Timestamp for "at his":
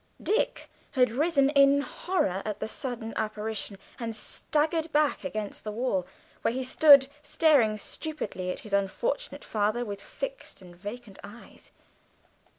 8.49-8.73